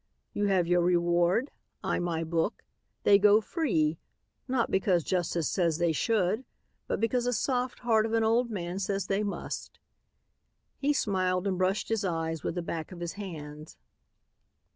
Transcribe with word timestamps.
You 0.33 0.45
have 0.47 0.65
your 0.65 0.81
reward; 0.81 1.51
I 1.83 1.99
my 1.99 2.23
book; 2.23 2.63
they 3.03 3.19
go 3.19 3.39
free, 3.39 3.99
not 4.47 4.71
because 4.71 5.03
justice 5.03 5.47
says 5.47 5.77
they 5.77 5.91
should 5.91 6.43
but 6.87 6.99
because 6.99 7.27
a 7.27 7.31
soft 7.33 7.81
heart 7.81 8.07
of 8.07 8.13
an 8.13 8.23
old 8.23 8.49
man 8.49 8.79
says 8.79 9.05
they 9.05 9.21
must." 9.21 9.77
He 10.79 10.91
smiled 10.91 11.45
and 11.45 11.55
brushed 11.59 11.89
his 11.89 12.03
eyes 12.03 12.41
with 12.41 12.55
the 12.55 12.63
back 12.63 12.91
of 12.91 12.99
his 12.99 13.13
hands. 13.13 13.77